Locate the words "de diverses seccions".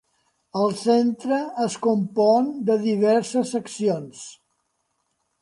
2.71-4.27